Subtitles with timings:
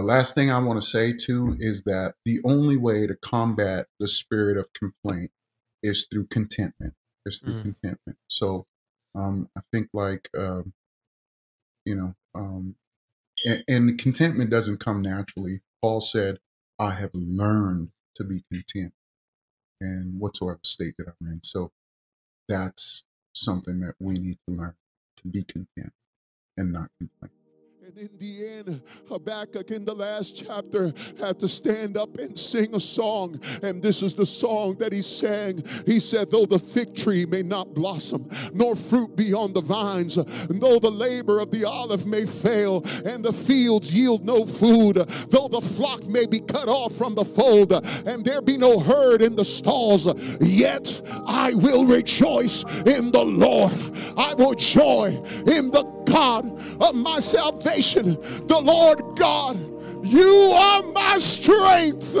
[0.00, 3.88] Uh, last thing I want to say too is that the only way to combat
[4.00, 5.32] the spirit of complaint
[5.82, 6.94] is through contentment.
[7.26, 7.62] Is through Mm.
[7.62, 8.18] contentment.
[8.28, 8.66] So
[9.14, 10.74] um, I think like um,
[11.86, 12.76] you know, um,
[13.46, 15.62] and, and contentment doesn't come naturally.
[15.82, 16.40] Paul said,
[16.78, 18.94] "I have learned to be content
[19.80, 21.72] in whatsoever state that I'm in." So
[22.48, 23.04] that's
[23.34, 24.76] something that we need to learn
[25.18, 25.92] to be content
[26.56, 27.39] and not complain.
[27.82, 32.74] And in the end, Habakkuk in the last chapter had to stand up and sing
[32.74, 33.40] a song.
[33.62, 35.64] And this is the song that he sang.
[35.86, 40.18] He said, Though the fig tree may not blossom, nor fruit be on the vines,
[40.18, 44.96] and though the labor of the olive may fail, and the fields yield no food,
[45.30, 47.72] though the flock may be cut off from the fold,
[48.06, 50.06] and there be no herd in the stalls,
[50.42, 53.72] yet I will rejoice in the Lord.
[54.18, 56.46] I will joy in the God
[56.82, 59.58] of my salvation, the Lord God.
[60.02, 62.14] You are my strength.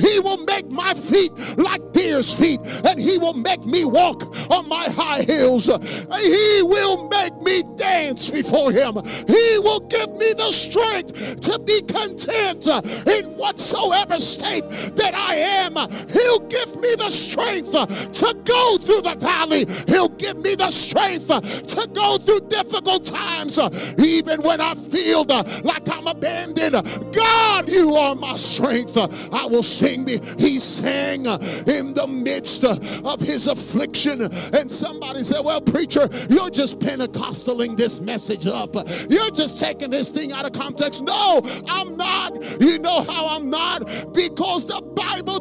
[0.00, 4.68] He will make my feet like deer's feet, and He will make me walk on
[4.68, 5.66] my high hills.
[5.66, 8.94] He will make me dance before Him.
[9.26, 12.66] He will give me the strength to be content
[13.06, 15.74] in whatsoever state that I am.
[16.10, 19.66] He'll give me the strength to go through the valley.
[19.88, 23.58] He'll give me the strength to go through difficult times,
[23.98, 26.74] even when I feel like I'm abandoned.
[27.12, 28.96] God, you are my strength.
[28.96, 30.06] I will sing.
[30.38, 34.22] He sang in the midst of his affliction.
[34.54, 38.74] And somebody said, Well, preacher, you're just Pentecostaling this message up.
[39.08, 41.04] You're just taking this thing out of context.
[41.04, 42.60] No, I'm not.
[42.60, 43.86] You know how I'm not?
[44.14, 44.80] Because the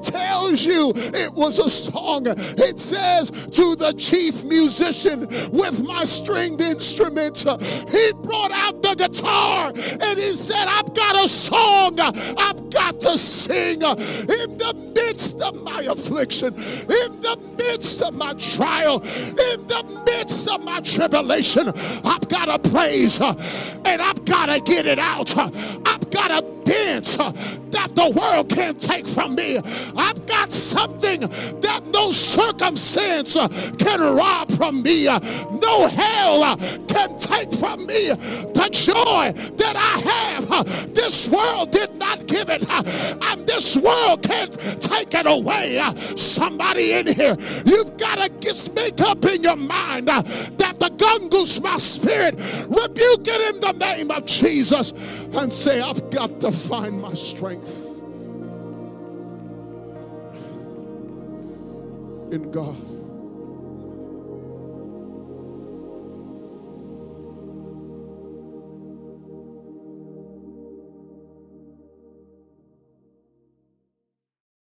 [0.03, 2.23] tells you it was a song.
[2.27, 9.69] It says, To the chief musician with my stringed instruments, he brought out the guitar
[9.69, 15.61] and he said, I've got a song I've got to sing in the midst of
[15.63, 21.69] my affliction, in the midst of my trial, in the midst of my tribulation.
[22.03, 25.37] I've got to praise and I've got to get it out.
[25.37, 27.31] I've got a dance uh,
[27.71, 29.57] that the world can't take from me.
[29.95, 33.47] I've got something that no circumstance uh,
[33.77, 35.07] can rob from me.
[35.07, 35.19] Uh,
[35.61, 36.55] no hell
[36.87, 40.93] can take from me the joy that I have.
[40.93, 45.81] This world did not give it, and this world can't take it away.
[46.15, 47.35] Somebody in here,
[47.65, 48.33] you've got to
[48.75, 52.35] make up in your mind that the gungus, my spirit,
[52.67, 57.69] rebuke it in the name of Jesus and say, I've got to find my strength
[62.33, 63.02] in God.